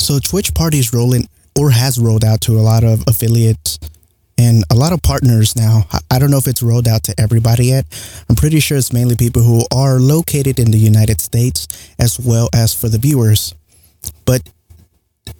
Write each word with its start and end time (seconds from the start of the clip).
So 0.00 0.18
Twitch 0.18 0.54
Party 0.54 0.78
is 0.78 0.94
rolling 0.94 1.28
or 1.58 1.70
has 1.70 1.98
rolled 1.98 2.24
out 2.24 2.40
to 2.42 2.52
a 2.52 2.62
lot 2.62 2.84
of 2.84 3.04
affiliates 3.06 3.78
and 4.38 4.64
a 4.70 4.74
lot 4.74 4.94
of 4.94 5.02
partners 5.02 5.54
now. 5.54 5.82
I 6.10 6.18
don't 6.18 6.30
know 6.30 6.38
if 6.38 6.46
it's 6.46 6.62
rolled 6.62 6.88
out 6.88 7.04
to 7.04 7.14
everybody 7.20 7.66
yet. 7.66 7.84
I'm 8.28 8.34
pretty 8.34 8.60
sure 8.60 8.78
it's 8.78 8.94
mainly 8.94 9.14
people 9.14 9.42
who 9.42 9.66
are 9.70 10.00
located 10.00 10.58
in 10.58 10.70
the 10.70 10.78
United 10.78 11.20
States 11.20 11.68
as 11.98 12.18
well 12.18 12.48
as 12.54 12.74
for 12.74 12.88
the 12.88 12.96
viewers. 12.96 13.54
But 14.24 14.40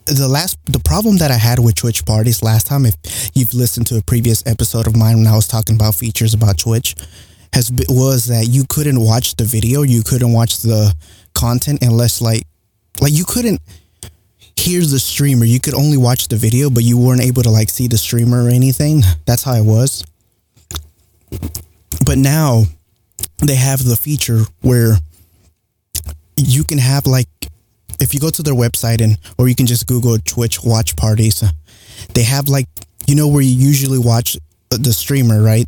the 0.04 0.28
last 0.28 0.58
the 0.66 0.80
problem 0.80 1.16
that 1.18 1.30
I 1.30 1.38
had 1.38 1.58
with 1.58 1.76
Twitch 1.76 2.04
parties 2.04 2.42
last 2.42 2.66
time, 2.66 2.84
if 2.84 2.96
you've 3.34 3.54
listened 3.54 3.86
to 3.86 3.96
a 3.96 4.02
previous 4.02 4.46
episode 4.46 4.86
of 4.86 4.94
mine 4.94 5.16
when 5.16 5.26
I 5.26 5.36
was 5.36 5.48
talking 5.48 5.76
about 5.76 5.94
features 5.94 6.34
about 6.34 6.58
Twitch, 6.58 6.94
has 7.54 7.72
was 7.88 8.26
that 8.26 8.46
you 8.48 8.64
couldn't 8.68 9.00
watch 9.00 9.36
the 9.36 9.44
video, 9.44 9.82
you 9.82 10.02
couldn't 10.02 10.32
watch 10.32 10.58
the 10.58 10.94
content 11.32 11.82
unless 11.82 12.20
like 12.20 12.42
like 13.00 13.14
you 13.14 13.24
couldn't 13.24 13.60
hear 14.60 14.80
the 14.80 14.98
streamer. 14.98 15.44
You 15.44 15.60
could 15.60 15.74
only 15.74 15.96
watch 15.96 16.28
the 16.28 16.36
video, 16.36 16.70
but 16.70 16.82
you 16.82 16.98
weren't 16.98 17.22
able 17.22 17.42
to 17.42 17.50
like 17.50 17.70
see 17.70 17.88
the 17.88 17.98
streamer 17.98 18.44
or 18.44 18.48
anything. 18.48 19.02
That's 19.26 19.42
how 19.42 19.54
it 19.54 19.64
was. 19.64 20.04
But 22.04 22.18
now 22.18 22.64
they 23.38 23.54
have 23.54 23.84
the 23.84 23.96
feature 23.96 24.42
where 24.60 24.96
you 26.36 26.64
can 26.64 26.78
have 26.78 27.06
like 27.06 27.28
if 28.00 28.14
you 28.14 28.20
go 28.20 28.30
to 28.30 28.42
their 28.42 28.54
website 28.54 29.02
and 29.02 29.18
or 29.38 29.48
you 29.48 29.54
can 29.54 29.66
just 29.66 29.86
Google 29.86 30.18
Twitch 30.18 30.62
watch 30.62 30.96
parties, 30.96 31.42
they 32.14 32.22
have 32.22 32.48
like 32.48 32.68
you 33.06 33.14
know 33.14 33.28
where 33.28 33.42
you 33.42 33.54
usually 33.54 33.98
watch 33.98 34.36
the 34.70 34.92
streamer, 34.92 35.42
right? 35.42 35.66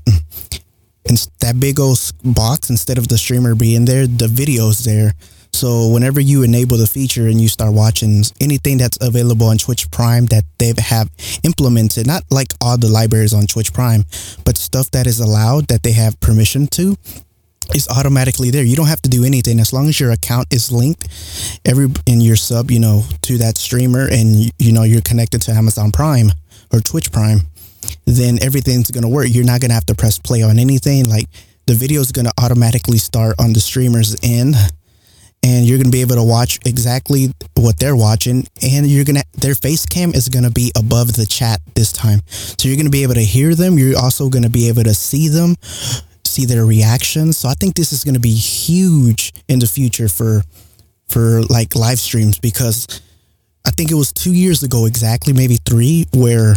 And 1.08 1.18
that 1.40 1.58
big 1.58 1.80
old 1.80 1.98
box 2.24 2.70
instead 2.70 2.96
of 2.96 3.08
the 3.08 3.18
streamer 3.18 3.54
being 3.54 3.84
there, 3.84 4.06
the 4.06 4.28
video's 4.28 4.84
there. 4.84 5.14
So 5.52 5.88
whenever 5.88 6.20
you 6.20 6.42
enable 6.42 6.76
the 6.76 6.86
feature 6.86 7.28
and 7.28 7.40
you 7.40 7.48
start 7.48 7.72
watching 7.72 8.24
anything 8.40 8.78
that's 8.78 8.98
available 9.00 9.46
on 9.46 9.58
Twitch 9.58 9.90
Prime 9.90 10.26
that 10.26 10.44
they 10.58 10.72
have 10.78 11.10
implemented, 11.44 12.06
not 12.06 12.24
like 12.30 12.52
all 12.60 12.76
the 12.78 12.88
libraries 12.88 13.34
on 13.34 13.46
Twitch 13.46 13.72
Prime, 13.72 14.04
but 14.44 14.56
stuff 14.56 14.90
that 14.90 15.06
is 15.06 15.20
allowed 15.20 15.68
that 15.68 15.82
they 15.82 15.92
have 15.92 16.18
permission 16.20 16.66
to, 16.68 16.96
is 17.74 17.88
automatically 17.88 18.50
there. 18.50 18.64
You 18.64 18.76
don't 18.76 18.88
have 18.88 19.02
to 19.02 19.08
do 19.08 19.24
anything 19.24 19.60
as 19.60 19.72
long 19.72 19.88
as 19.88 20.00
your 20.00 20.10
account 20.10 20.48
is 20.52 20.72
linked 20.72 21.06
every 21.64 21.88
in 22.06 22.20
your 22.20 22.36
sub, 22.36 22.70
you 22.70 22.80
know, 22.80 23.04
to 23.22 23.38
that 23.38 23.56
streamer 23.56 24.08
and 24.10 24.34
you, 24.34 24.50
you 24.58 24.72
know 24.72 24.82
you're 24.82 25.00
connected 25.02 25.42
to 25.42 25.52
Amazon 25.52 25.92
Prime 25.92 26.32
or 26.72 26.80
Twitch 26.80 27.12
Prime, 27.12 27.40
then 28.04 28.38
everything's 28.42 28.90
going 28.90 29.02
to 29.02 29.08
work. 29.08 29.26
You're 29.28 29.44
not 29.44 29.60
going 29.60 29.70
to 29.70 29.74
have 29.74 29.86
to 29.86 29.94
press 29.94 30.18
play 30.18 30.42
on 30.42 30.58
anything 30.58 31.04
like 31.04 31.28
the 31.66 31.74
video 31.74 32.00
is 32.00 32.10
going 32.10 32.24
to 32.24 32.32
automatically 32.42 32.98
start 32.98 33.36
on 33.38 33.52
the 33.52 33.60
streamer's 33.60 34.16
end 34.22 34.56
and 35.42 35.66
you're 35.66 35.78
to 35.86 35.92
be 35.92 36.00
able 36.00 36.16
to 36.16 36.22
watch 36.22 36.58
exactly 36.64 37.32
what 37.56 37.78
they're 37.78 37.96
watching 37.96 38.46
and 38.62 38.86
you're 38.86 39.04
to 39.16 39.24
their 39.34 39.54
face 39.54 39.86
cam 39.86 40.14
is 40.14 40.28
to 40.44 40.50
be 40.50 40.70
above 40.76 41.14
the 41.14 41.26
chat 41.26 41.60
this 41.74 41.92
time. 41.92 42.20
So 42.28 42.68
you're 42.68 42.76
to 42.86 42.90
be 42.90 43.02
able 43.02 43.14
to 43.14 43.24
hear 43.24 43.54
them. 43.54 43.78
You're 43.78 43.98
also 43.98 44.28
to 44.44 44.50
be 44.50 44.68
able 44.68 44.84
to 44.84 44.94
see 44.94 45.28
them 45.28 45.56
see 46.24 46.46
their 46.46 46.64
reactions. 46.64 47.36
So 47.36 47.48
i 47.48 47.54
think 47.54 47.74
this 47.74 47.92
is 47.92 48.04
to 48.14 48.20
be 48.20 48.34
huge 48.34 49.32
in 49.48 49.58
the 49.58 49.66
future 49.66 50.08
for 50.08 50.42
for 51.08 51.42
like 51.42 51.76
live 51.76 51.98
streams 51.98 52.38
because 52.38 53.02
i 53.66 53.70
think 53.70 53.90
it 53.90 53.94
was 53.94 54.12
two 54.12 54.32
years 54.32 54.62
ago 54.62 54.86
exactly 54.86 55.34
maybe 55.34 55.58
three 55.66 56.06
where 56.14 56.54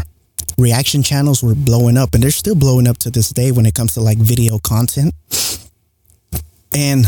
reaction 0.58 1.04
channels 1.04 1.44
were 1.44 1.56
blowing 1.56 1.98
up 1.98 2.14
and 2.14 2.24
they're 2.24 2.32
still 2.32 2.56
blowing 2.56 2.88
up 2.88 2.98
to 3.00 3.12
this 3.12 3.30
day 3.30 3.52
when 3.52 3.66
it 3.66 3.74
comes 3.74 3.94
to 3.94 4.02
like 4.02 4.18
video 4.18 4.60
content. 4.60 5.14
And 6.74 7.06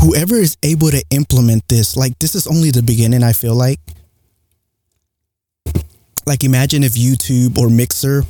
whoever 0.00 0.36
is 0.36 0.56
able 0.62 0.90
to 0.90 1.02
implement 1.10 1.66
this, 1.68 1.96
like 1.96 2.18
this 2.18 2.34
is 2.34 2.46
only 2.46 2.70
the 2.70 2.82
beginning, 2.82 3.22
I 3.22 3.32
feel 3.32 3.54
like. 3.54 3.80
Like 6.26 6.42
imagine 6.42 6.82
if 6.82 6.94
YouTube 6.94 7.56
or 7.58 7.70
Mixer 7.70 8.24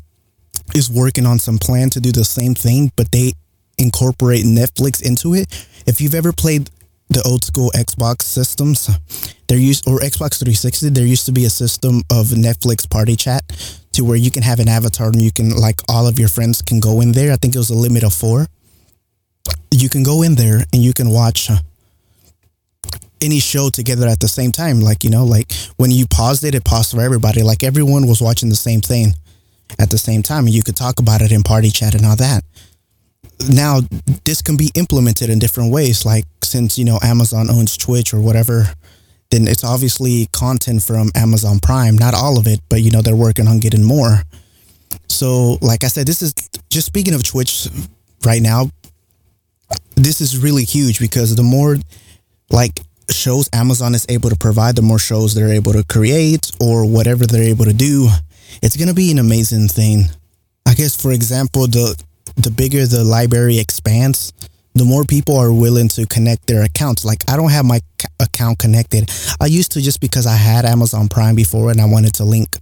is 0.74 0.90
working 0.90 1.26
on 1.26 1.38
some 1.38 1.58
plan 1.58 1.90
to 1.90 2.00
do 2.00 2.12
the 2.12 2.24
same 2.24 2.54
thing, 2.54 2.92
but 2.96 3.10
they 3.10 3.32
incorporate 3.78 4.44
Netflix 4.44 5.02
into 5.02 5.34
it. 5.34 5.46
If 5.86 6.00
you've 6.00 6.14
ever 6.14 6.32
played 6.32 6.70
the 7.08 7.22
old 7.22 7.44
school 7.44 7.70
Xbox 7.74 8.22
systems, 8.22 8.90
there 9.48 9.58
used 9.58 9.88
or 9.88 9.98
Xbox 10.00 10.38
360, 10.38 10.90
there 10.90 11.06
used 11.06 11.26
to 11.26 11.32
be 11.32 11.44
a 11.44 11.50
system 11.50 12.02
of 12.10 12.26
Netflix 12.28 12.88
party 12.88 13.16
chat 13.16 13.42
to 13.92 14.04
where 14.04 14.16
you 14.16 14.30
can 14.30 14.42
have 14.42 14.60
an 14.60 14.68
avatar 14.68 15.08
and 15.08 15.22
you 15.22 15.30
can 15.32 15.56
like 15.56 15.80
all 15.88 16.06
of 16.06 16.18
your 16.18 16.28
friends 16.28 16.60
can 16.60 16.80
go 16.80 17.00
in 17.00 17.12
there. 17.12 17.32
I 17.32 17.36
think 17.36 17.54
it 17.54 17.58
was 17.58 17.70
a 17.70 17.74
limit 17.74 18.02
of 18.02 18.12
four 18.12 18.46
you 19.70 19.88
can 19.88 20.02
go 20.02 20.22
in 20.22 20.34
there 20.34 20.64
and 20.72 20.82
you 20.82 20.92
can 20.92 21.10
watch 21.10 21.50
uh, 21.50 21.56
any 23.20 23.40
show 23.40 23.70
together 23.70 24.06
at 24.06 24.20
the 24.20 24.28
same 24.28 24.52
time. 24.52 24.80
Like, 24.80 25.04
you 25.04 25.10
know, 25.10 25.24
like 25.24 25.52
when 25.76 25.90
you 25.90 26.06
paused 26.06 26.44
it, 26.44 26.54
it 26.54 26.64
paused 26.64 26.92
for 26.92 27.00
everybody. 27.00 27.42
Like 27.42 27.62
everyone 27.62 28.06
was 28.06 28.20
watching 28.20 28.48
the 28.48 28.56
same 28.56 28.80
thing 28.80 29.14
at 29.78 29.90
the 29.90 29.98
same 29.98 30.22
time 30.22 30.46
and 30.46 30.54
you 30.54 30.62
could 30.62 30.76
talk 30.76 30.98
about 30.98 31.22
it 31.22 31.32
in 31.32 31.42
party 31.42 31.70
chat 31.70 31.94
and 31.94 32.04
all 32.04 32.16
that. 32.16 32.44
Now, 33.50 33.80
this 34.24 34.40
can 34.40 34.56
be 34.56 34.70
implemented 34.74 35.28
in 35.28 35.38
different 35.38 35.72
ways. 35.72 36.06
Like, 36.06 36.24
since, 36.42 36.78
you 36.78 36.84
know, 36.84 36.98
Amazon 37.02 37.50
owns 37.50 37.76
Twitch 37.76 38.14
or 38.14 38.20
whatever, 38.20 38.72
then 39.30 39.46
it's 39.46 39.64
obviously 39.64 40.26
content 40.32 40.82
from 40.82 41.10
Amazon 41.14 41.58
Prime. 41.60 41.98
Not 41.98 42.14
all 42.14 42.38
of 42.38 42.46
it, 42.46 42.60
but, 42.70 42.80
you 42.80 42.90
know, 42.90 43.02
they're 43.02 43.16
working 43.16 43.46
on 43.46 43.58
getting 43.58 43.84
more. 43.84 44.22
So, 45.08 45.58
like 45.60 45.84
I 45.84 45.88
said, 45.88 46.06
this 46.06 46.22
is 46.22 46.32
just 46.70 46.86
speaking 46.86 47.14
of 47.14 47.22
Twitch 47.24 47.68
right 48.24 48.40
now, 48.40 48.70
this 49.94 50.20
is 50.20 50.38
really 50.38 50.64
huge 50.64 50.98
because 51.00 51.34
the 51.34 51.42
more 51.42 51.76
like 52.50 52.80
shows 53.10 53.48
Amazon 53.52 53.94
is 53.94 54.06
able 54.08 54.30
to 54.30 54.36
provide, 54.36 54.76
the 54.76 54.82
more 54.82 54.98
shows 54.98 55.34
they're 55.34 55.52
able 55.52 55.72
to 55.72 55.84
create 55.84 56.50
or 56.60 56.84
whatever 56.88 57.26
they're 57.26 57.42
able 57.42 57.64
to 57.64 57.72
do, 57.72 58.08
it's 58.62 58.76
going 58.76 58.88
to 58.88 58.94
be 58.94 59.10
an 59.10 59.18
amazing 59.18 59.68
thing. 59.68 60.04
I 60.66 60.74
guess 60.74 61.00
for 61.00 61.12
example, 61.12 61.66
the 61.66 62.00
the 62.36 62.50
bigger 62.50 62.86
the 62.86 63.04
library 63.04 63.58
expands, 63.58 64.32
the 64.74 64.84
more 64.84 65.04
people 65.04 65.36
are 65.36 65.52
willing 65.52 65.88
to 65.88 66.06
connect 66.06 66.46
their 66.46 66.62
accounts. 66.64 67.04
Like 67.04 67.22
I 67.28 67.36
don't 67.36 67.50
have 67.50 67.64
my 67.64 67.80
account 68.20 68.58
connected. 68.58 69.10
I 69.40 69.46
used 69.46 69.72
to 69.72 69.80
just 69.80 70.00
because 70.00 70.26
I 70.26 70.36
had 70.36 70.64
Amazon 70.64 71.08
Prime 71.08 71.34
before 71.34 71.70
and 71.70 71.80
I 71.80 71.86
wanted 71.86 72.14
to 72.14 72.24
link 72.24 72.58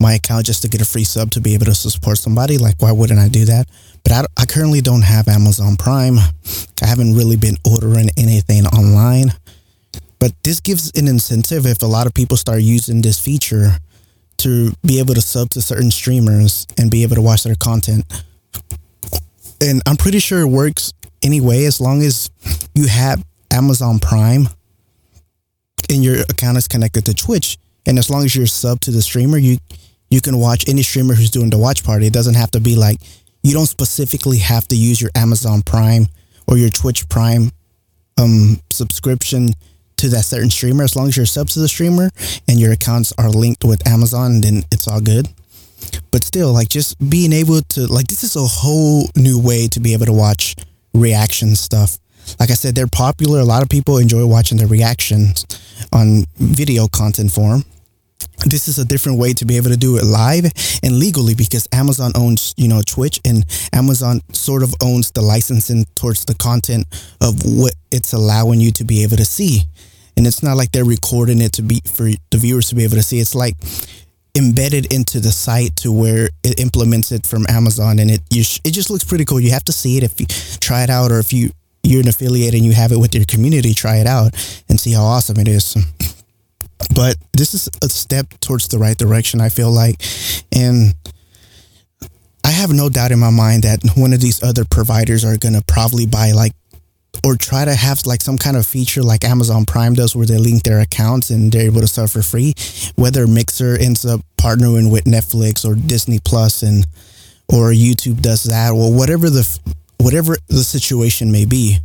my 0.00 0.14
account 0.14 0.46
just 0.46 0.62
to 0.62 0.68
get 0.68 0.80
a 0.80 0.84
free 0.84 1.04
sub 1.04 1.30
to 1.32 1.40
be 1.40 1.54
able 1.54 1.66
to 1.66 1.74
support 1.74 2.18
somebody. 2.18 2.58
Like 2.58 2.80
why 2.80 2.92
wouldn't 2.92 3.20
I 3.20 3.28
do 3.28 3.44
that? 3.44 3.68
But 4.02 4.12
I, 4.12 4.24
I 4.38 4.46
currently 4.46 4.80
don't 4.80 5.02
have 5.02 5.28
Amazon 5.28 5.76
Prime. 5.76 6.18
I 6.82 6.86
haven't 6.86 7.14
really 7.14 7.36
been 7.36 7.56
ordering 7.64 8.08
anything 8.16 8.66
online. 8.66 9.32
But 10.18 10.32
this 10.42 10.60
gives 10.60 10.90
an 10.98 11.08
incentive 11.08 11.66
if 11.66 11.82
a 11.82 11.86
lot 11.86 12.06
of 12.06 12.14
people 12.14 12.36
start 12.36 12.60
using 12.60 13.00
this 13.02 13.18
feature 13.18 13.78
to 14.38 14.72
be 14.84 14.98
able 14.98 15.14
to 15.14 15.20
sub 15.20 15.50
to 15.50 15.62
certain 15.62 15.90
streamers 15.90 16.66
and 16.78 16.90
be 16.90 17.02
able 17.02 17.16
to 17.16 17.22
watch 17.22 17.42
their 17.42 17.54
content. 17.54 18.04
And 19.60 19.82
I'm 19.86 19.96
pretty 19.96 20.18
sure 20.18 20.40
it 20.40 20.46
works 20.46 20.92
anyway 21.22 21.64
as 21.64 21.80
long 21.80 22.02
as 22.02 22.30
you 22.74 22.86
have 22.88 23.22
Amazon 23.50 23.98
Prime 23.98 24.48
and 25.90 26.02
your 26.02 26.20
account 26.22 26.56
is 26.56 26.68
connected 26.68 27.04
to 27.06 27.14
Twitch. 27.14 27.58
And 27.86 27.98
as 27.98 28.10
long 28.10 28.24
as 28.24 28.34
you're 28.36 28.46
sub 28.46 28.80
to 28.80 28.90
the 28.90 29.02
streamer, 29.02 29.38
you 29.38 29.58
you 30.10 30.20
can 30.20 30.38
watch 30.38 30.68
any 30.68 30.82
streamer 30.82 31.14
who's 31.14 31.30
doing 31.30 31.50
the 31.50 31.58
watch 31.58 31.84
party. 31.84 32.06
It 32.06 32.12
doesn't 32.12 32.34
have 32.34 32.50
to 32.52 32.60
be 32.60 32.76
like 32.76 33.00
you 33.42 33.54
don't 33.54 33.66
specifically 33.66 34.38
have 34.38 34.68
to 34.68 34.76
use 34.76 35.00
your 35.00 35.10
Amazon 35.14 35.62
Prime 35.62 36.06
or 36.46 36.58
your 36.58 36.68
Twitch 36.68 37.08
Prime 37.08 37.50
um, 38.18 38.60
subscription 38.70 39.50
to 39.96 40.08
that 40.10 40.24
certain 40.24 40.50
streamer. 40.50 40.84
As 40.84 40.96
long 40.96 41.08
as 41.08 41.16
you're 41.16 41.26
sub 41.26 41.48
to 41.48 41.60
the 41.60 41.68
streamer 41.68 42.10
and 42.48 42.60
your 42.60 42.72
accounts 42.72 43.12
are 43.18 43.30
linked 43.30 43.64
with 43.64 43.86
Amazon, 43.86 44.40
then 44.40 44.62
it's 44.72 44.88
all 44.88 45.00
good. 45.00 45.28
But 46.10 46.24
still, 46.24 46.52
like 46.52 46.68
just 46.68 46.98
being 47.08 47.32
able 47.32 47.62
to 47.62 47.86
like 47.86 48.08
this 48.08 48.24
is 48.24 48.36
a 48.36 48.40
whole 48.40 49.08
new 49.16 49.40
way 49.40 49.68
to 49.68 49.80
be 49.80 49.94
able 49.94 50.06
to 50.06 50.12
watch 50.12 50.56
reaction 50.92 51.54
stuff. 51.56 51.98
Like 52.38 52.50
I 52.50 52.54
said, 52.54 52.74
they're 52.74 52.86
popular. 52.86 53.40
A 53.40 53.44
lot 53.44 53.62
of 53.62 53.68
people 53.68 53.96
enjoy 53.96 54.26
watching 54.26 54.58
the 54.58 54.66
reactions 54.66 55.46
on 55.92 56.24
video 56.36 56.86
content 56.88 57.32
form 57.32 57.64
this 58.46 58.68
is 58.68 58.78
a 58.78 58.84
different 58.84 59.18
way 59.18 59.32
to 59.34 59.44
be 59.44 59.56
able 59.56 59.70
to 59.70 59.76
do 59.76 59.96
it 59.96 60.04
live 60.04 60.46
and 60.82 60.98
legally 60.98 61.34
because 61.34 61.68
Amazon 61.72 62.12
owns, 62.14 62.54
you 62.56 62.68
know, 62.68 62.82
Twitch 62.86 63.20
and 63.24 63.44
Amazon 63.72 64.20
sort 64.32 64.62
of 64.62 64.74
owns 64.82 65.10
the 65.10 65.20
licensing 65.20 65.84
towards 65.94 66.24
the 66.24 66.34
content 66.34 66.86
of 67.20 67.34
what 67.44 67.74
it's 67.90 68.12
allowing 68.12 68.60
you 68.60 68.70
to 68.72 68.84
be 68.84 69.02
able 69.02 69.16
to 69.16 69.24
see. 69.24 69.62
And 70.16 70.26
it's 70.26 70.42
not 70.42 70.56
like 70.56 70.72
they're 70.72 70.84
recording 70.84 71.40
it 71.40 71.52
to 71.54 71.62
be 71.62 71.80
for 71.86 72.08
the 72.30 72.38
viewers 72.38 72.68
to 72.68 72.74
be 72.74 72.84
able 72.84 72.96
to 72.96 73.02
see. 73.02 73.20
It's 73.20 73.34
like 73.34 73.56
embedded 74.36 74.92
into 74.92 75.20
the 75.20 75.32
site 75.32 75.74
to 75.76 75.92
where 75.92 76.28
it 76.44 76.60
implements 76.60 77.12
it 77.12 77.26
from 77.26 77.44
Amazon 77.48 77.98
and 77.98 78.10
it 78.10 78.20
you 78.30 78.44
sh- 78.44 78.60
it 78.64 78.72
just 78.72 78.90
looks 78.90 79.04
pretty 79.04 79.24
cool. 79.24 79.40
You 79.40 79.50
have 79.50 79.64
to 79.64 79.72
see 79.72 79.96
it 79.96 80.02
if 80.02 80.20
you 80.20 80.26
try 80.60 80.82
it 80.82 80.90
out 80.90 81.10
or 81.10 81.18
if 81.18 81.32
you 81.32 81.50
you're 81.82 82.02
an 82.02 82.08
affiliate 82.08 82.54
and 82.54 82.64
you 82.64 82.72
have 82.72 82.92
it 82.92 82.98
with 82.98 83.14
your 83.14 83.24
community, 83.24 83.72
try 83.74 83.96
it 83.96 84.06
out 84.06 84.34
and 84.68 84.78
see 84.78 84.92
how 84.92 85.02
awesome 85.02 85.38
it 85.38 85.48
is. 85.48 85.76
But 86.94 87.16
this 87.32 87.54
is 87.54 87.68
a 87.82 87.88
step 87.88 88.26
towards 88.40 88.68
the 88.68 88.78
right 88.78 88.96
direction, 88.96 89.40
I 89.40 89.48
feel 89.48 89.70
like. 89.70 90.02
And 90.54 90.94
I 92.44 92.50
have 92.50 92.70
no 92.70 92.88
doubt 92.88 93.12
in 93.12 93.18
my 93.18 93.30
mind 93.30 93.64
that 93.64 93.80
one 93.96 94.12
of 94.12 94.20
these 94.20 94.42
other 94.42 94.64
providers 94.64 95.24
are 95.24 95.36
going 95.36 95.54
to 95.54 95.62
probably 95.66 96.06
buy 96.06 96.32
like 96.32 96.52
or 97.24 97.36
try 97.36 97.64
to 97.64 97.74
have 97.74 98.06
like 98.06 98.22
some 98.22 98.38
kind 98.38 98.56
of 98.56 98.66
feature 98.66 99.02
like 99.02 99.24
Amazon 99.24 99.64
Prime 99.66 99.94
does 99.94 100.16
where 100.16 100.26
they 100.26 100.38
link 100.38 100.62
their 100.62 100.80
accounts 100.80 101.30
and 101.30 101.52
they're 101.52 101.66
able 101.66 101.80
to 101.80 101.86
sub 101.86 102.08
for 102.08 102.22
free. 102.22 102.54
Whether 102.96 103.26
Mixer 103.26 103.76
ends 103.78 104.06
up 104.06 104.20
partnering 104.36 104.90
with 104.90 105.04
Netflix 105.04 105.64
or 105.64 105.74
Disney 105.74 106.18
Plus 106.24 106.62
and 106.62 106.86
or 107.52 107.72
YouTube 107.72 108.22
does 108.22 108.44
that 108.44 108.72
or 108.72 108.92
whatever 108.94 109.28
the 109.28 109.46
whatever 109.98 110.36
the 110.48 110.64
situation 110.64 111.30
may 111.30 111.44
be. 111.44 111.78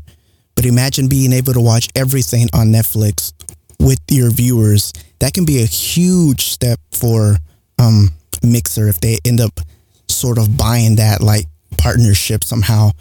But 0.56 0.66
imagine 0.66 1.10
being 1.10 1.34
able 1.34 1.54
to 1.54 1.62
watch 1.62 1.90
everything 1.96 2.48
on 2.54 2.68
Netflix 2.68 3.34
with 3.86 4.00
your 4.10 4.32
viewers. 4.32 4.92
That 5.20 5.34
can 5.34 5.46
be 5.46 5.62
a 5.62 5.66
huge 5.66 6.46
step 6.48 6.80
for 6.92 7.38
um, 7.78 8.10
Mixer 8.44 8.88
if 8.88 9.00
they 9.00 9.20
end 9.24 9.40
up 9.40 9.60
sort 10.10 10.38
of 10.38 10.58
buying 10.58 10.96
that 10.96 11.22
like 11.22 11.46
partnership 11.78 12.44
somehow 12.44 12.92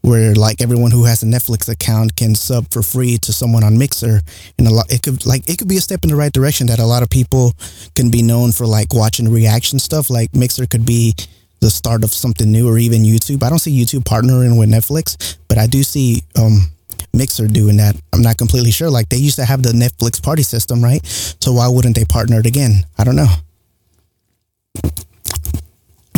where 0.00 0.34
like 0.34 0.60
everyone 0.60 0.90
who 0.90 1.04
has 1.04 1.22
a 1.22 1.26
Netflix 1.26 1.68
account 1.68 2.16
can 2.16 2.34
sub 2.34 2.66
for 2.72 2.82
free 2.82 3.18
to 3.18 3.32
someone 3.32 3.62
on 3.62 3.78
Mixer 3.78 4.20
and 4.58 4.66
a 4.66 4.70
lot 4.70 4.92
it 4.92 5.02
could 5.02 5.24
like 5.24 5.48
it 5.48 5.58
could 5.58 5.68
be 5.68 5.76
a 5.76 5.80
step 5.80 6.02
in 6.02 6.10
the 6.10 6.16
right 6.16 6.32
direction 6.32 6.66
that 6.66 6.80
a 6.80 6.86
lot 6.86 7.02
of 7.02 7.08
people 7.08 7.52
can 7.94 8.10
be 8.10 8.22
known 8.22 8.50
for 8.52 8.66
like 8.66 8.92
watching 8.92 9.30
reaction 9.30 9.78
stuff 9.78 10.10
like 10.10 10.34
Mixer 10.34 10.66
could 10.66 10.84
be 10.84 11.14
the 11.60 11.70
start 11.70 12.02
of 12.02 12.12
something 12.12 12.50
new 12.50 12.68
or 12.68 12.76
even 12.78 13.02
YouTube. 13.02 13.44
I 13.44 13.48
don't 13.48 13.60
see 13.60 13.70
YouTube 13.70 14.02
partnering 14.02 14.58
with 14.58 14.68
Netflix, 14.68 15.36
but 15.46 15.58
I 15.58 15.68
do 15.68 15.84
see 15.84 16.22
um 16.36 16.72
Mixer 17.14 17.46
doing 17.46 17.76
that. 17.76 17.96
I'm 18.12 18.22
not 18.22 18.38
completely 18.38 18.70
sure. 18.70 18.90
Like 18.90 19.08
they 19.08 19.16
used 19.16 19.36
to 19.36 19.44
have 19.44 19.62
the 19.62 19.72
Netflix 19.72 20.22
party 20.22 20.42
system, 20.42 20.82
right? 20.82 21.04
So 21.04 21.52
why 21.52 21.68
wouldn't 21.68 21.96
they 21.96 22.04
partner 22.04 22.40
it 22.40 22.46
again? 22.46 22.84
I 22.98 23.04
don't 23.04 23.16
know 23.16 23.28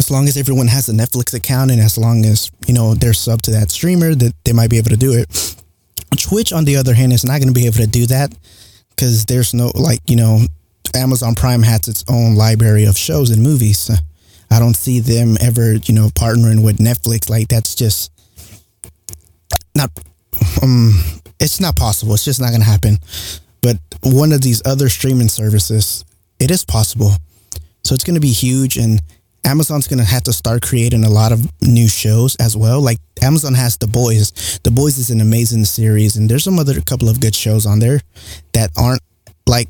as 0.04 0.10
long 0.10 0.28
as 0.28 0.36
everyone 0.36 0.66
has 0.66 0.88
a 0.88 0.92
Netflix 0.92 1.32
account 1.32 1.70
and 1.70 1.80
as 1.80 1.96
long 1.96 2.26
as, 2.26 2.50
you 2.66 2.74
know, 2.74 2.94
they're 2.94 3.14
sub 3.14 3.40
to 3.40 3.50
that 3.52 3.70
streamer, 3.70 4.14
that 4.14 4.34
they 4.44 4.52
might 4.52 4.68
be 4.68 4.76
able 4.76 4.90
to 4.90 4.98
do 4.98 5.14
it. 5.14 5.56
Twitch, 6.18 6.52
on 6.52 6.66
the 6.66 6.76
other 6.76 6.92
hand, 6.92 7.12
is 7.12 7.24
not 7.24 7.38
going 7.40 7.48
to 7.48 7.58
be 7.58 7.66
able 7.66 7.78
to 7.78 7.86
do 7.86 8.04
that 8.06 8.36
because 8.90 9.24
there's 9.24 9.54
no, 9.54 9.72
like, 9.74 10.00
you 10.06 10.16
know, 10.16 10.40
Amazon 10.94 11.34
Prime 11.34 11.62
has 11.62 11.88
its 11.88 12.04
own 12.06 12.34
library 12.34 12.84
of 12.84 12.98
shows 12.98 13.30
and 13.30 13.42
movies. 13.42 13.90
I 14.50 14.58
don't 14.58 14.76
see 14.76 15.00
them 15.00 15.36
ever, 15.40 15.72
you 15.72 15.94
know, 15.94 16.08
partnering 16.08 16.62
with 16.62 16.78
Netflix. 16.78 17.30
Like, 17.30 17.48
that's 17.48 17.74
just 17.74 18.12
not, 19.74 19.90
um, 20.62 20.92
it's 21.40 21.60
not 21.60 21.76
possible. 21.76 22.14
It's 22.14 22.24
just 22.24 22.40
not 22.40 22.48
going 22.48 22.60
to 22.60 22.66
happen. 22.66 22.98
But 23.60 23.78
one 24.02 24.32
of 24.32 24.42
these 24.42 24.62
other 24.66 24.88
streaming 24.88 25.28
services, 25.28 26.04
it 26.38 26.50
is 26.50 26.64
possible. 26.64 27.12
So 27.84 27.94
it's 27.94 28.04
going 28.04 28.14
to 28.14 28.20
be 28.20 28.32
huge. 28.32 28.76
And 28.76 29.00
Amazon's 29.44 29.86
gonna 29.86 30.04
have 30.04 30.22
to 30.24 30.32
start 30.32 30.62
creating 30.62 31.04
a 31.04 31.10
lot 31.10 31.30
of 31.30 31.46
new 31.62 31.86
shows 31.88 32.34
as 32.36 32.56
well. 32.56 32.80
Like 32.80 32.98
Amazon 33.22 33.54
has 33.54 33.76
The 33.76 33.86
Boys. 33.86 34.58
The 34.62 34.70
Boys 34.70 34.96
is 34.98 35.10
an 35.10 35.20
amazing 35.20 35.66
series, 35.66 36.16
and 36.16 36.28
there's 36.28 36.44
some 36.44 36.58
other 36.58 36.80
couple 36.80 37.08
of 37.08 37.20
good 37.20 37.34
shows 37.34 37.66
on 37.66 37.78
there 37.78 38.00
that 38.54 38.70
aren't 38.76 39.02
like 39.46 39.68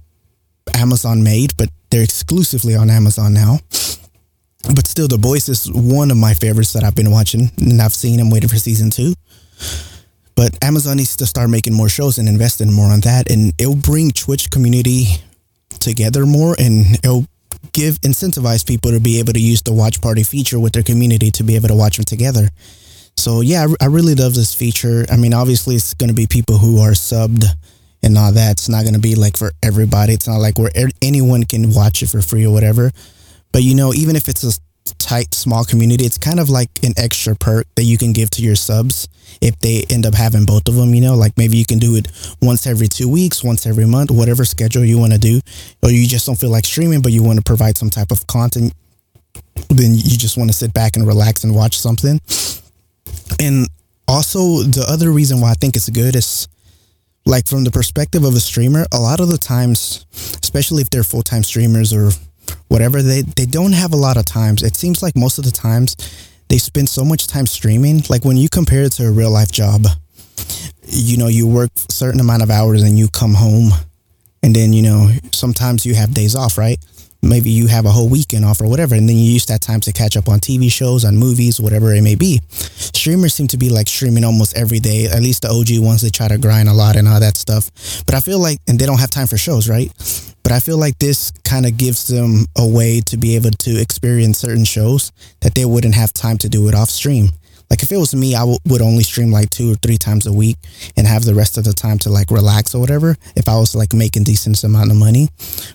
Amazon 0.74 1.22
made, 1.24 1.56
but 1.56 1.68
they're 1.90 2.04
exclusively 2.04 2.76
on 2.76 2.88
Amazon 2.88 3.34
now. 3.34 3.58
But 4.74 4.86
still, 4.86 5.08
The 5.08 5.18
Boys 5.18 5.48
is 5.48 5.70
one 5.70 6.10
of 6.10 6.16
my 6.16 6.34
favorites 6.34 6.72
that 6.72 6.84
I've 6.84 6.94
been 6.94 7.10
watching, 7.10 7.50
and 7.60 7.82
I've 7.82 7.94
seen. 7.94 8.20
I'm 8.20 8.30
waiting 8.30 8.48
for 8.48 8.56
season 8.56 8.90
two. 8.90 9.14
But 10.36 10.62
Amazon 10.62 10.96
needs 10.96 11.16
to 11.16 11.26
start 11.26 11.50
making 11.50 11.74
more 11.74 11.88
shows 11.88 12.18
and 12.18 12.28
investing 12.28 12.72
more 12.72 12.90
on 12.90 13.00
that, 13.00 13.30
and 13.30 13.52
it'll 13.58 13.76
bring 13.76 14.10
Twitch 14.10 14.50
community 14.50 15.06
together 15.80 16.26
more, 16.26 16.56
and 16.58 16.94
it'll 17.04 17.26
give 17.72 18.00
incentivize 18.00 18.66
people 18.66 18.90
to 18.90 19.00
be 19.00 19.18
able 19.18 19.32
to 19.32 19.40
use 19.40 19.62
the 19.62 19.72
watch 19.72 20.00
party 20.00 20.22
feature 20.22 20.58
with 20.58 20.72
their 20.72 20.82
community 20.82 21.30
to 21.30 21.42
be 21.42 21.56
able 21.56 21.68
to 21.68 21.74
watch 21.74 21.96
them 21.96 22.04
together. 22.04 22.48
So 23.16 23.40
yeah, 23.40 23.66
I, 23.80 23.84
I 23.84 23.86
really 23.88 24.14
love 24.14 24.34
this 24.34 24.54
feature. 24.54 25.06
I 25.10 25.16
mean, 25.16 25.34
obviously 25.34 25.76
it's 25.76 25.94
going 25.94 26.08
to 26.08 26.14
be 26.14 26.26
people 26.26 26.58
who 26.58 26.80
are 26.80 26.92
subbed 26.92 27.44
and 28.02 28.18
all 28.18 28.32
that. 28.32 28.52
It's 28.52 28.68
not 28.68 28.82
going 28.82 28.94
to 28.94 29.00
be 29.00 29.14
like 29.14 29.36
for 29.36 29.52
everybody. 29.62 30.14
It's 30.14 30.28
not 30.28 30.38
like 30.38 30.58
where 30.58 30.70
er, 30.76 30.88
anyone 31.00 31.44
can 31.44 31.72
watch 31.72 32.02
it 32.02 32.08
for 32.08 32.20
free 32.20 32.44
or 32.44 32.52
whatever. 32.52 32.90
But 33.52 33.62
you 33.62 33.74
know, 33.74 33.94
even 33.94 34.16
if 34.16 34.28
it's 34.28 34.42
a 34.42 34.60
tight, 34.98 35.34
small 35.34 35.64
community, 35.64 36.04
it's 36.04 36.18
kind 36.18 36.38
of 36.38 36.50
like 36.50 36.68
an 36.82 36.92
extra 36.96 37.34
perk 37.34 37.66
that 37.76 37.84
you 37.84 37.96
can 37.96 38.12
give 38.12 38.30
to 38.30 38.42
your 38.42 38.54
subs 38.54 39.08
if 39.40 39.58
they 39.60 39.84
end 39.90 40.06
up 40.06 40.14
having 40.14 40.44
both 40.44 40.68
of 40.68 40.74
them, 40.74 40.94
you 40.94 41.00
know, 41.00 41.14
like 41.14 41.36
maybe 41.36 41.56
you 41.56 41.64
can 41.64 41.78
do 41.78 41.96
it 41.96 42.08
once 42.40 42.66
every 42.66 42.88
two 42.88 43.08
weeks, 43.08 43.42
once 43.42 43.66
every 43.66 43.86
month, 43.86 44.10
whatever 44.10 44.44
schedule 44.44 44.84
you 44.84 44.98
want 44.98 45.12
to 45.12 45.18
do, 45.18 45.40
or 45.82 45.90
you 45.90 46.06
just 46.06 46.26
don't 46.26 46.36
feel 46.36 46.50
like 46.50 46.64
streaming, 46.64 47.02
but 47.02 47.12
you 47.12 47.22
want 47.22 47.38
to 47.38 47.42
provide 47.42 47.76
some 47.78 47.90
type 47.90 48.10
of 48.10 48.26
content, 48.26 48.72
then 49.68 49.92
you 49.94 50.18
just 50.18 50.36
want 50.36 50.50
to 50.50 50.56
sit 50.56 50.72
back 50.74 50.96
and 50.96 51.06
relax 51.06 51.44
and 51.44 51.54
watch 51.54 51.78
something. 51.78 52.20
And 53.40 53.66
also, 54.06 54.62
the 54.62 54.84
other 54.88 55.10
reason 55.10 55.40
why 55.40 55.50
I 55.50 55.54
think 55.54 55.76
it's 55.76 55.88
good 55.88 56.14
is 56.14 56.46
like 57.26 57.48
from 57.48 57.64
the 57.64 57.70
perspective 57.70 58.24
of 58.24 58.34
a 58.34 58.40
streamer, 58.40 58.84
a 58.92 59.00
lot 59.00 59.20
of 59.20 59.28
the 59.28 59.38
times, 59.38 60.04
especially 60.42 60.82
if 60.82 60.90
they're 60.90 61.04
full 61.04 61.22
time 61.22 61.42
streamers 61.42 61.92
or 61.92 62.10
whatever 62.68 63.02
they 63.02 63.22
they 63.22 63.46
don't 63.46 63.72
have 63.72 63.92
a 63.92 63.96
lot 63.96 64.16
of 64.16 64.24
times. 64.24 64.62
It 64.62 64.76
seems 64.76 65.02
like 65.02 65.16
most 65.16 65.38
of 65.38 65.44
the 65.44 65.50
times 65.50 65.96
they 66.48 66.58
spend 66.58 66.88
so 66.88 67.04
much 67.04 67.26
time 67.26 67.46
streaming. 67.46 68.02
Like 68.08 68.24
when 68.24 68.36
you 68.36 68.48
compare 68.48 68.84
it 68.84 68.92
to 68.92 69.06
a 69.06 69.12
real 69.12 69.30
life 69.30 69.50
job 69.52 69.86
you 70.86 71.16
know 71.16 71.28
you 71.28 71.46
work 71.46 71.70
a 71.76 71.92
certain 71.92 72.20
amount 72.20 72.42
of 72.42 72.50
hours 72.50 72.82
and 72.82 72.98
you 72.98 73.08
come 73.08 73.34
home 73.34 73.70
and 74.42 74.54
then 74.54 74.72
you 74.72 74.82
know 74.82 75.10
sometimes 75.32 75.86
you 75.86 75.94
have 75.94 76.14
days 76.14 76.34
off 76.34 76.58
right? 76.58 76.78
Maybe 77.22 77.48
you 77.48 77.68
have 77.68 77.86
a 77.86 77.90
whole 77.90 78.10
weekend 78.10 78.44
off 78.44 78.60
or 78.60 78.68
whatever 78.68 78.94
and 78.94 79.08
then 79.08 79.16
you 79.16 79.32
use 79.32 79.46
that 79.46 79.62
time 79.62 79.80
to 79.80 79.92
catch 79.92 80.16
up 80.16 80.28
on 80.28 80.40
tv 80.40 80.70
shows 80.70 81.04
on 81.04 81.16
movies 81.16 81.58
whatever 81.58 81.94
it 81.94 82.02
may 82.02 82.14
be. 82.14 82.40
Streamers 82.50 83.32
seem 83.32 83.46
to 83.48 83.56
be 83.56 83.70
like 83.70 83.88
streaming 83.88 84.24
almost 84.24 84.56
every 84.56 84.78
day. 84.78 85.06
At 85.06 85.22
least 85.22 85.42
the 85.42 85.48
og 85.48 85.68
ones 85.84 86.02
they 86.02 86.10
try 86.10 86.28
to 86.28 86.38
grind 86.38 86.68
a 86.68 86.74
lot 86.74 86.96
and 86.96 87.08
all 87.08 87.20
that 87.20 87.36
stuff. 87.36 87.70
But 88.04 88.14
i 88.14 88.20
feel 88.20 88.38
like 88.38 88.58
and 88.68 88.78
they 88.78 88.86
don't 88.86 89.00
have 89.00 89.10
time 89.10 89.26
for 89.26 89.38
shows 89.38 89.68
right 89.68 89.90
but 90.44 90.52
I 90.52 90.60
feel 90.60 90.78
like 90.78 90.98
this 90.98 91.32
kind 91.42 91.66
of 91.66 91.76
gives 91.76 92.06
them 92.06 92.44
a 92.56 92.68
way 92.68 93.00
to 93.06 93.16
be 93.16 93.34
able 93.34 93.50
to 93.50 93.80
experience 93.80 94.38
certain 94.38 94.64
shows 94.64 95.10
that 95.40 95.56
they 95.56 95.64
wouldn't 95.64 95.96
have 95.96 96.12
time 96.12 96.38
to 96.38 96.48
do 96.48 96.68
it 96.68 96.74
off 96.74 96.90
stream. 96.90 97.30
Like 97.70 97.82
if 97.82 97.90
it 97.90 97.96
was 97.96 98.14
me, 98.14 98.34
I 98.36 98.40
w- 98.40 98.58
would 98.66 98.82
only 98.82 99.02
stream 99.02 99.32
like 99.32 99.48
two 99.50 99.72
or 99.72 99.76
three 99.76 99.96
times 99.96 100.26
a 100.26 100.32
week 100.32 100.58
and 100.96 101.06
have 101.06 101.24
the 101.24 101.34
rest 101.34 101.56
of 101.56 101.64
the 101.64 101.72
time 101.72 101.98
to 102.00 102.10
like 102.10 102.30
relax 102.30 102.74
or 102.74 102.80
whatever. 102.80 103.16
If 103.34 103.48
I 103.48 103.56
was 103.56 103.74
like 103.74 103.94
making 103.94 104.24
decent 104.24 104.62
amount 104.62 104.90
of 104.90 104.98
money, 104.98 105.30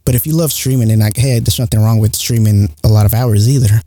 but 0.05 0.13
if 0.13 0.27
you 0.27 0.33
love 0.33 0.53
streaming 0.53 0.91
and 0.91 1.01
like, 1.01 1.17
hey, 1.17 1.39
there's 1.39 1.59
nothing 1.59 1.81
wrong 1.81 1.99
with 1.99 2.15
streaming 2.15 2.69
a 2.83 2.87
lot 2.87 3.07
of 3.07 3.13
hours 3.13 3.49
either. 3.49 3.81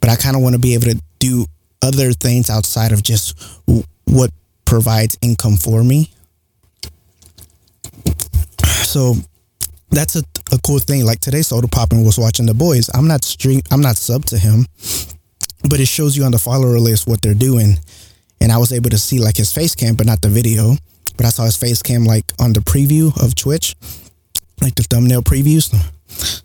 But 0.00 0.10
I 0.10 0.16
kind 0.16 0.36
of 0.36 0.42
want 0.42 0.54
to 0.54 0.58
be 0.58 0.74
able 0.74 0.86
to 0.86 1.00
do 1.20 1.46
other 1.82 2.12
things 2.12 2.50
outside 2.50 2.90
of 2.90 3.02
just 3.02 3.38
w- 3.66 3.84
what 4.04 4.32
provides 4.64 5.16
income 5.22 5.56
for 5.56 5.84
me. 5.84 6.10
So 8.82 9.14
that's 9.90 10.16
a, 10.16 10.22
a 10.52 10.58
cool 10.64 10.78
thing. 10.78 11.04
Like 11.04 11.20
today, 11.20 11.40
Sodapoppin 11.40 12.04
was 12.04 12.18
watching 12.18 12.46
the 12.46 12.54
boys. 12.54 12.90
I'm 12.94 13.06
not 13.06 13.24
stream. 13.24 13.60
I'm 13.70 13.80
not 13.80 13.96
sub 13.96 14.24
to 14.26 14.38
him, 14.38 14.66
but 15.68 15.80
it 15.80 15.86
shows 15.86 16.16
you 16.16 16.24
on 16.24 16.32
the 16.32 16.38
follower 16.38 16.78
list 16.78 17.06
what 17.06 17.22
they're 17.22 17.34
doing, 17.34 17.78
and 18.40 18.52
I 18.52 18.58
was 18.58 18.72
able 18.72 18.90
to 18.90 18.98
see 18.98 19.18
like 19.18 19.36
his 19.36 19.52
face 19.52 19.74
cam, 19.74 19.94
but 19.94 20.06
not 20.06 20.22
the 20.22 20.28
video. 20.28 20.76
But 21.16 21.26
I 21.26 21.30
saw 21.30 21.44
his 21.44 21.56
face 21.56 21.82
cam 21.82 22.04
like 22.04 22.24
on 22.38 22.52
the 22.52 22.60
preview 22.60 23.16
of 23.22 23.34
Twitch, 23.34 23.74
like 24.60 24.74
the 24.74 24.82
thumbnail 24.82 25.22
previews. 25.22 25.74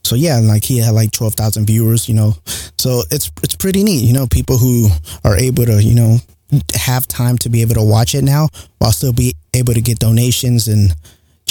So 0.04 0.16
yeah, 0.16 0.40
like 0.40 0.64
he 0.64 0.78
had 0.78 0.94
like 0.94 1.12
twelve 1.12 1.36
thousand 1.36 1.66
viewers, 1.66 2.08
you 2.08 2.16
know. 2.16 2.36
So 2.78 3.02
it's 3.12 3.32
it's 3.44 3.56
pretty 3.56 3.84
neat, 3.84 4.04
you 4.04 4.14
know. 4.14 4.28
People 4.28 4.58
who 4.58 4.90
are 5.24 5.36
able 5.36 5.66
to, 5.66 5.82
you 5.84 5.96
know, 5.96 6.18
have 6.76 7.08
time 7.08 7.38
to 7.40 7.50
be 7.50 7.62
able 7.62 7.76
to 7.76 7.84
watch 7.84 8.16
it 8.16 8.24
now 8.24 8.50
while 8.80 8.92
still 8.92 9.14
be 9.14 9.34
able 9.54 9.74
to 9.74 9.82
get 9.82 10.00
donations 10.00 10.68
and 10.68 10.94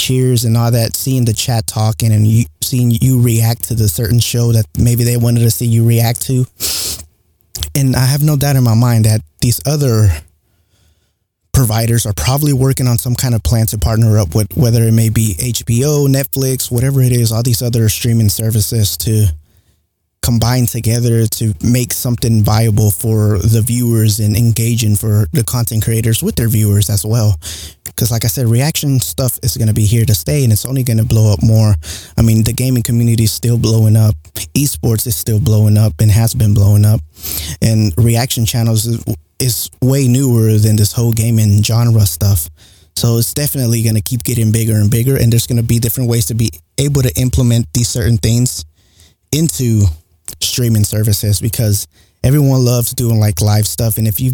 cheers 0.01 0.45
and 0.45 0.57
all 0.57 0.71
that, 0.71 0.95
seeing 0.95 1.25
the 1.25 1.33
chat 1.33 1.67
talking 1.67 2.11
and 2.11 2.25
you, 2.25 2.45
seeing 2.61 2.89
you 2.89 3.21
react 3.21 3.63
to 3.65 3.75
the 3.75 3.87
certain 3.87 4.19
show 4.19 4.51
that 4.51 4.65
maybe 4.77 5.03
they 5.03 5.15
wanted 5.15 5.41
to 5.41 5.51
see 5.51 5.67
you 5.67 5.87
react 5.87 6.21
to. 6.23 6.45
And 7.75 7.95
I 7.95 8.05
have 8.05 8.23
no 8.23 8.35
doubt 8.35 8.55
in 8.55 8.63
my 8.63 8.73
mind 8.73 9.05
that 9.05 9.21
these 9.41 9.61
other 9.65 10.09
providers 11.53 12.05
are 12.07 12.13
probably 12.13 12.53
working 12.53 12.87
on 12.87 12.97
some 12.97 13.13
kind 13.13 13.35
of 13.35 13.43
plan 13.43 13.67
to 13.67 13.77
partner 13.77 14.17
up 14.17 14.33
with 14.33 14.47
whether 14.57 14.83
it 14.83 14.93
may 14.93 15.09
be 15.09 15.35
HBO, 15.37 16.07
Netflix, 16.07 16.71
whatever 16.71 17.01
it 17.01 17.11
is, 17.11 17.31
all 17.31 17.43
these 17.43 17.61
other 17.61 17.87
streaming 17.87 18.29
services 18.29 18.97
to 18.97 19.27
combine 20.23 20.65
together 20.65 21.25
to 21.25 21.53
make 21.63 21.93
something 21.93 22.43
viable 22.43 22.91
for 22.91 23.39
the 23.39 23.61
viewers 23.61 24.19
and 24.19 24.35
engaging 24.35 24.95
for 24.95 25.27
the 25.33 25.43
content 25.43 25.83
creators 25.83 26.23
with 26.23 26.35
their 26.35 26.47
viewers 26.47 26.89
as 26.89 27.05
well. 27.05 27.39
Because, 27.95 28.11
like 28.11 28.25
I 28.25 28.27
said, 28.27 28.47
reaction 28.47 28.99
stuff 28.99 29.39
is 29.43 29.57
going 29.57 29.67
to 29.67 29.73
be 29.73 29.85
here 29.85 30.05
to 30.05 30.15
stay 30.15 30.43
and 30.43 30.51
it's 30.51 30.65
only 30.65 30.83
going 30.83 30.97
to 30.97 31.05
blow 31.05 31.31
up 31.31 31.43
more. 31.43 31.75
I 32.17 32.21
mean, 32.21 32.43
the 32.43 32.53
gaming 32.53 32.83
community 32.83 33.23
is 33.23 33.31
still 33.31 33.57
blowing 33.57 33.95
up, 33.95 34.15
esports 34.55 35.07
is 35.07 35.15
still 35.15 35.39
blowing 35.39 35.77
up 35.77 35.93
and 35.99 36.11
has 36.11 36.33
been 36.33 36.53
blowing 36.53 36.85
up. 36.85 37.01
And 37.61 37.93
reaction 37.97 38.45
channels 38.45 38.85
is, 38.85 39.03
is 39.39 39.69
way 39.81 40.07
newer 40.07 40.57
than 40.57 40.75
this 40.75 40.93
whole 40.93 41.11
gaming 41.11 41.61
genre 41.63 42.05
stuff. 42.05 42.49
So 42.95 43.17
it's 43.17 43.33
definitely 43.33 43.83
going 43.83 43.95
to 43.95 44.01
keep 44.01 44.23
getting 44.23 44.51
bigger 44.51 44.75
and 44.75 44.91
bigger. 44.91 45.17
And 45.17 45.31
there's 45.31 45.47
going 45.47 45.57
to 45.61 45.67
be 45.67 45.79
different 45.79 46.09
ways 46.09 46.27
to 46.27 46.33
be 46.33 46.49
able 46.77 47.01
to 47.01 47.11
implement 47.19 47.67
these 47.73 47.89
certain 47.89 48.17
things 48.17 48.65
into 49.31 49.85
streaming 50.39 50.83
services 50.83 51.41
because 51.41 51.87
everyone 52.23 52.63
loves 52.63 52.91
doing 52.91 53.19
like 53.19 53.41
live 53.41 53.67
stuff. 53.67 53.97
And 53.97 54.07
if 54.07 54.19
you, 54.19 54.33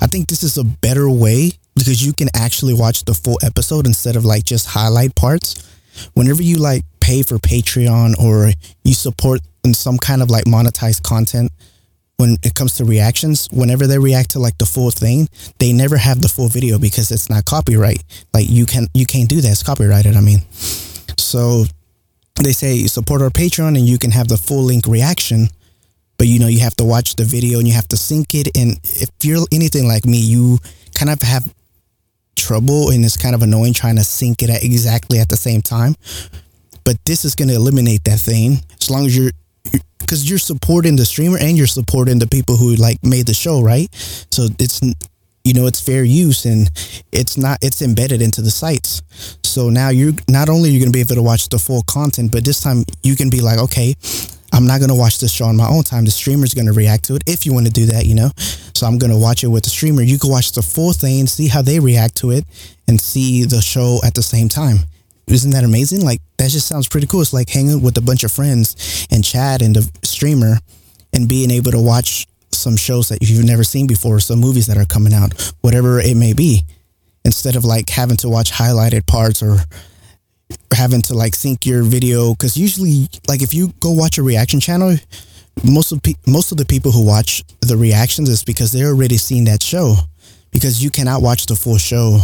I 0.00 0.06
think 0.06 0.28
this 0.28 0.42
is 0.42 0.58
a 0.58 0.64
better 0.64 1.08
way 1.08 1.52
because 1.74 2.04
you 2.04 2.12
can 2.12 2.28
actually 2.34 2.74
watch 2.74 3.04
the 3.04 3.14
full 3.14 3.38
episode 3.42 3.86
instead 3.86 4.16
of 4.16 4.24
like 4.24 4.44
just 4.44 4.68
highlight 4.68 5.14
parts. 5.14 5.68
Whenever 6.14 6.42
you 6.42 6.58
like 6.58 6.84
pay 7.00 7.22
for 7.22 7.36
Patreon 7.36 8.18
or 8.18 8.50
you 8.84 8.94
support 8.94 9.40
in 9.64 9.74
some 9.74 9.98
kind 9.98 10.22
of 10.22 10.30
like 10.30 10.44
monetized 10.44 11.02
content, 11.02 11.50
when 12.16 12.36
it 12.44 12.54
comes 12.54 12.76
to 12.76 12.84
reactions, 12.84 13.48
whenever 13.50 13.86
they 13.86 13.98
react 13.98 14.30
to 14.30 14.38
like 14.38 14.56
the 14.58 14.66
full 14.66 14.90
thing, 14.90 15.28
they 15.58 15.72
never 15.72 15.96
have 15.96 16.22
the 16.22 16.28
full 16.28 16.48
video 16.48 16.78
because 16.78 17.10
it's 17.10 17.28
not 17.28 17.44
copyright. 17.44 18.02
Like 18.32 18.48
you 18.48 18.64
can 18.64 18.86
you 18.94 19.06
can't 19.06 19.28
do 19.28 19.40
that. 19.40 19.50
It's 19.50 19.62
copyrighted. 19.62 20.14
I 20.16 20.20
mean, 20.20 20.40
so 21.18 21.64
they 22.40 22.52
say 22.52 22.86
support 22.86 23.22
our 23.22 23.30
Patreon 23.30 23.76
and 23.76 23.86
you 23.86 23.98
can 23.98 24.12
have 24.12 24.28
the 24.28 24.36
full 24.36 24.62
link 24.62 24.86
reaction, 24.86 25.48
but 26.16 26.28
you 26.28 26.38
know 26.38 26.46
you 26.46 26.60
have 26.60 26.76
to 26.76 26.84
watch 26.84 27.16
the 27.16 27.24
video 27.24 27.58
and 27.58 27.66
you 27.66 27.74
have 27.74 27.88
to 27.88 27.96
sync 27.96 28.34
it. 28.34 28.56
And 28.56 28.78
if 28.84 29.10
you're 29.22 29.44
anything 29.50 29.88
like 29.88 30.06
me, 30.06 30.18
you 30.18 30.58
kind 30.94 31.10
of 31.10 31.20
have 31.22 31.52
trouble 32.42 32.90
and 32.90 33.04
it's 33.04 33.16
kind 33.16 33.34
of 33.34 33.42
annoying 33.42 33.72
trying 33.72 33.96
to 33.96 34.04
sync 34.04 34.42
it 34.42 34.50
at 34.50 34.62
exactly 34.62 35.18
at 35.18 35.28
the 35.28 35.36
same 35.36 35.62
time. 35.62 35.94
But 36.84 36.96
this 37.04 37.24
is 37.24 37.34
going 37.34 37.48
to 37.48 37.54
eliminate 37.54 38.04
that 38.04 38.18
thing 38.18 38.58
as 38.80 38.90
long 38.90 39.06
as 39.06 39.16
you're 39.16 39.30
because 40.00 40.28
you're 40.28 40.38
supporting 40.38 40.96
the 40.96 41.04
streamer 41.06 41.38
and 41.38 41.56
you're 41.56 41.66
supporting 41.66 42.18
the 42.18 42.26
people 42.26 42.56
who 42.56 42.74
like 42.74 42.98
made 43.02 43.26
the 43.26 43.34
show, 43.34 43.62
right? 43.62 43.88
So 44.30 44.48
it's 44.58 44.80
you 45.44 45.54
know 45.54 45.66
it's 45.66 45.80
fair 45.80 46.04
use 46.04 46.44
and 46.44 46.68
it's 47.12 47.36
not 47.36 47.58
it's 47.62 47.82
embedded 47.82 48.20
into 48.20 48.42
the 48.42 48.50
sites. 48.50 49.02
So 49.44 49.70
now 49.70 49.90
you're 49.90 50.12
not 50.28 50.48
only 50.48 50.70
you're 50.70 50.80
going 50.80 50.92
to 50.92 50.96
be 50.96 51.00
able 51.00 51.14
to 51.14 51.22
watch 51.22 51.48
the 51.48 51.58
full 51.58 51.82
content, 51.84 52.32
but 52.32 52.44
this 52.44 52.60
time 52.60 52.84
you 53.02 53.16
can 53.16 53.30
be 53.30 53.40
like, 53.40 53.58
okay, 53.58 53.94
I'm 54.52 54.66
not 54.66 54.78
going 54.78 54.90
to 54.90 54.94
watch 54.94 55.18
this 55.18 55.32
show 55.32 55.46
on 55.46 55.56
my 55.56 55.66
own 55.66 55.82
time. 55.82 56.04
The 56.04 56.10
streamer's 56.10 56.54
going 56.54 56.66
to 56.66 56.72
react 56.72 57.04
to 57.04 57.14
it 57.14 57.24
if 57.26 57.46
you 57.46 57.54
want 57.54 57.66
to 57.66 57.72
do 57.72 57.86
that, 57.86 58.04
you 58.04 58.14
know. 58.14 58.30
So 58.74 58.86
I'm 58.86 58.98
going 58.98 59.12
to 59.12 59.18
watch 59.18 59.42
it 59.44 59.48
with 59.48 59.64
the 59.64 59.70
streamer. 59.70 60.02
You 60.02 60.18
can 60.18 60.30
watch 60.30 60.52
the 60.52 60.62
full 60.62 60.92
thing, 60.92 61.26
see 61.26 61.48
how 61.48 61.62
they 61.62 61.80
react 61.80 62.16
to 62.16 62.30
it, 62.30 62.44
and 62.86 63.00
see 63.00 63.44
the 63.44 63.62
show 63.62 64.00
at 64.04 64.14
the 64.14 64.22
same 64.22 64.48
time. 64.48 64.78
Isn't 65.26 65.52
that 65.52 65.64
amazing? 65.64 66.04
Like 66.04 66.20
that 66.38 66.50
just 66.50 66.66
sounds 66.66 66.88
pretty 66.88 67.06
cool. 67.06 67.22
It's 67.22 67.32
like 67.32 67.48
hanging 67.48 67.80
with 67.80 67.96
a 67.96 68.02
bunch 68.02 68.24
of 68.24 68.32
friends 68.32 69.06
and 69.10 69.24
chat 69.24 69.62
and 69.62 69.76
the 69.76 69.90
streamer 70.06 70.58
and 71.12 71.28
being 71.28 71.50
able 71.50 71.70
to 71.70 71.80
watch 71.80 72.26
some 72.50 72.76
shows 72.76 73.08
that 73.08 73.22
you've 73.22 73.44
never 73.44 73.64
seen 73.64 73.86
before, 73.86 74.20
some 74.20 74.40
movies 74.40 74.66
that 74.66 74.76
are 74.76 74.84
coming 74.84 75.14
out, 75.14 75.54
whatever 75.62 76.00
it 76.00 76.16
may 76.16 76.32
be, 76.32 76.64
instead 77.24 77.56
of 77.56 77.64
like 77.64 77.88
having 77.88 78.16
to 78.18 78.28
watch 78.28 78.52
highlighted 78.52 79.06
parts 79.06 79.42
or 79.42 79.58
having 80.74 81.02
to 81.02 81.14
like 81.14 81.34
sync 81.34 81.66
your 81.66 81.82
video. 81.82 82.34
Cause 82.34 82.56
usually 82.56 83.08
like 83.28 83.42
if 83.42 83.54
you 83.54 83.72
go 83.80 83.92
watch 83.92 84.18
a 84.18 84.22
reaction 84.22 84.60
channel, 84.60 84.96
most 85.64 85.92
of 85.92 86.02
pe- 86.02 86.14
most 86.26 86.52
of 86.52 86.58
the 86.58 86.64
people 86.64 86.92
who 86.92 87.04
watch 87.04 87.44
the 87.60 87.76
reactions 87.76 88.28
is 88.28 88.42
because 88.44 88.72
they're 88.72 88.88
already 88.88 89.16
seen 89.16 89.44
that 89.44 89.62
show 89.62 89.96
because 90.50 90.82
you 90.82 90.90
cannot 90.90 91.22
watch 91.22 91.46
the 91.46 91.56
full 91.56 91.78
show 91.78 92.18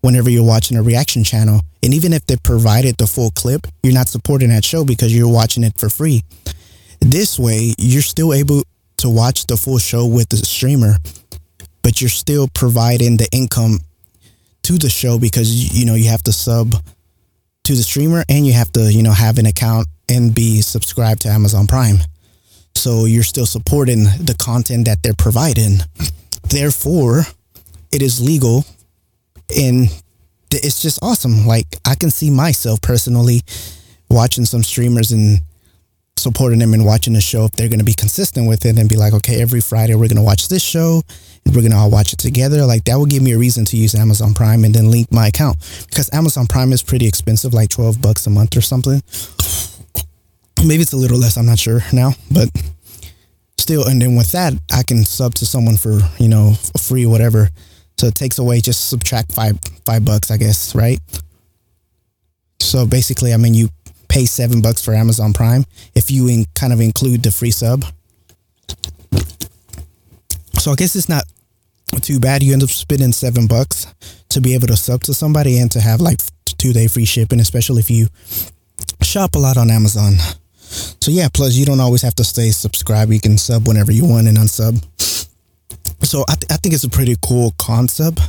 whenever 0.00 0.30
you're 0.30 0.44
watching 0.44 0.76
a 0.76 0.82
reaction 0.82 1.24
channel. 1.24 1.60
And 1.82 1.94
even 1.94 2.12
if 2.12 2.26
they 2.26 2.36
provided 2.36 2.96
the 2.98 3.06
full 3.06 3.30
clip, 3.30 3.66
you're 3.82 3.94
not 3.94 4.08
supporting 4.08 4.48
that 4.50 4.64
show 4.64 4.84
because 4.84 5.14
you're 5.14 5.32
watching 5.32 5.64
it 5.64 5.78
for 5.78 5.88
free. 5.88 6.22
This 7.00 7.38
way, 7.38 7.74
you're 7.78 8.02
still 8.02 8.34
able 8.34 8.62
to 8.98 9.08
watch 9.08 9.46
the 9.46 9.56
full 9.56 9.78
show 9.78 10.06
with 10.06 10.28
the 10.28 10.36
streamer, 10.36 10.96
but 11.82 12.00
you're 12.00 12.10
still 12.10 12.48
providing 12.48 13.16
the 13.16 13.28
income 13.32 13.78
to 14.64 14.76
the 14.76 14.90
show 14.90 15.18
because 15.18 15.78
you 15.78 15.86
know 15.86 15.94
you 15.94 16.08
have 16.08 16.22
to 16.24 16.32
sub 16.32 16.74
to 17.68 17.74
the 17.74 17.82
streamer 17.82 18.24
and 18.30 18.46
you 18.46 18.54
have 18.54 18.72
to, 18.72 18.90
you 18.90 19.02
know, 19.02 19.12
have 19.12 19.36
an 19.36 19.44
account 19.44 19.86
and 20.08 20.34
be 20.34 20.62
subscribed 20.62 21.20
to 21.20 21.28
Amazon 21.28 21.66
Prime. 21.66 21.98
So 22.74 23.04
you're 23.04 23.22
still 23.22 23.44
supporting 23.44 24.04
the 24.04 24.34
content 24.38 24.86
that 24.86 25.02
they're 25.02 25.12
providing. 25.12 25.80
Therefore, 26.48 27.24
it 27.92 28.00
is 28.00 28.22
legal 28.22 28.64
and 29.54 29.88
it's 30.50 30.80
just 30.80 30.98
awesome. 31.02 31.46
Like 31.46 31.66
I 31.84 31.94
can 31.94 32.10
see 32.10 32.30
myself 32.30 32.80
personally 32.80 33.42
watching 34.08 34.46
some 34.46 34.62
streamers 34.62 35.12
and 35.12 35.40
supporting 36.18 36.58
them 36.58 36.74
and 36.74 36.84
watching 36.84 37.12
the 37.12 37.20
show 37.20 37.44
if 37.44 37.52
they're 37.52 37.68
going 37.68 37.78
to 37.78 37.84
be 37.84 37.94
consistent 37.94 38.48
with 38.48 38.66
it 38.66 38.78
and 38.78 38.88
be 38.88 38.96
like, 38.96 39.12
okay, 39.14 39.40
every 39.40 39.60
Friday 39.60 39.94
we're 39.94 40.08
going 40.08 40.16
to 40.16 40.22
watch 40.22 40.48
this 40.48 40.62
show 40.62 41.02
and 41.44 41.54
we're 41.54 41.62
going 41.62 41.72
to 41.72 41.76
all 41.76 41.90
watch 41.90 42.12
it 42.12 42.18
together. 42.18 42.64
Like 42.66 42.84
that 42.84 42.98
would 42.98 43.10
give 43.10 43.22
me 43.22 43.32
a 43.32 43.38
reason 43.38 43.64
to 43.66 43.76
use 43.76 43.94
Amazon 43.94 44.34
Prime 44.34 44.64
and 44.64 44.74
then 44.74 44.90
link 44.90 45.12
my 45.12 45.28
account 45.28 45.56
because 45.88 46.10
Amazon 46.12 46.46
Prime 46.46 46.72
is 46.72 46.82
pretty 46.82 47.06
expensive, 47.06 47.54
like 47.54 47.70
12 47.70 48.02
bucks 48.02 48.26
a 48.26 48.30
month 48.30 48.56
or 48.56 48.60
something. 48.60 49.02
Maybe 50.66 50.82
it's 50.82 50.92
a 50.92 50.96
little 50.96 51.18
less. 51.18 51.36
I'm 51.36 51.46
not 51.46 51.58
sure 51.58 51.80
now, 51.92 52.12
but 52.30 52.48
still. 53.56 53.86
And 53.86 54.02
then 54.02 54.16
with 54.16 54.32
that, 54.32 54.54
I 54.72 54.82
can 54.82 55.04
sub 55.04 55.34
to 55.34 55.46
someone 55.46 55.76
for, 55.76 56.00
you 56.18 56.28
know, 56.28 56.54
free, 56.76 57.06
whatever 57.06 57.48
so 57.98 58.06
it 58.06 58.14
takes 58.14 58.38
away 58.38 58.60
just 58.60 58.88
subtract 58.88 59.32
five 59.32 59.58
five 59.84 60.04
bucks, 60.04 60.30
I 60.30 60.36
guess, 60.36 60.74
right? 60.74 61.00
So 62.60 62.86
basically, 62.86 63.34
I 63.34 63.36
mean, 63.36 63.54
you 63.54 63.68
pay 64.08 64.24
seven 64.24 64.60
bucks 64.60 64.84
for 64.84 64.94
Amazon 64.94 65.32
Prime 65.32 65.64
if 65.94 66.10
you 66.10 66.28
in, 66.28 66.44
kind 66.54 66.72
of 66.72 66.80
include 66.80 67.22
the 67.22 67.30
free 67.30 67.50
sub. 67.50 67.84
So 70.54 70.72
I 70.72 70.74
guess 70.74 70.96
it's 70.96 71.08
not 71.08 71.24
too 72.02 72.20
bad. 72.20 72.42
You 72.42 72.52
end 72.52 72.62
up 72.62 72.70
spending 72.70 73.12
seven 73.12 73.46
bucks 73.46 73.86
to 74.30 74.40
be 74.40 74.54
able 74.54 74.66
to 74.68 74.76
sub 74.76 75.02
to 75.02 75.14
somebody 75.14 75.58
and 75.58 75.70
to 75.72 75.80
have 75.80 76.00
like 76.00 76.20
two 76.58 76.72
day 76.72 76.88
free 76.88 77.04
shipping, 77.04 77.40
especially 77.40 77.80
if 77.80 77.90
you 77.90 78.08
shop 79.02 79.34
a 79.34 79.38
lot 79.38 79.56
on 79.56 79.70
Amazon. 79.70 80.14
So 81.00 81.10
yeah, 81.10 81.28
plus 81.32 81.54
you 81.54 81.64
don't 81.64 81.80
always 81.80 82.02
have 82.02 82.14
to 82.16 82.24
stay 82.24 82.50
subscribed. 82.50 83.12
You 83.12 83.20
can 83.20 83.38
sub 83.38 83.66
whenever 83.66 83.92
you 83.92 84.04
want 84.04 84.28
and 84.28 84.36
unsub. 84.36 84.84
So 86.04 86.24
I, 86.28 86.34
th- 86.34 86.52
I 86.52 86.56
think 86.56 86.74
it's 86.74 86.84
a 86.84 86.90
pretty 86.90 87.16
cool 87.24 87.54
concept. 87.58 88.20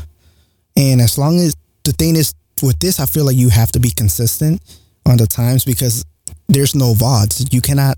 And 0.76 1.02
as 1.02 1.18
long 1.18 1.38
as 1.38 1.56
the 1.84 1.92
thing 1.92 2.16
is 2.16 2.34
with 2.64 2.80
this, 2.80 3.00
I 3.00 3.06
feel 3.06 3.26
like 3.26 3.36
you 3.36 3.50
have 3.50 3.72
to 3.74 3.80
be 3.80 3.92
consistent 3.92 4.62
on 5.10 5.18
the 5.18 5.28
times 5.28 5.66
because 5.66 6.06
there's 6.48 6.76
no 6.76 6.94
VODs. 6.94 7.54
You 7.54 7.62
cannot 7.62 7.98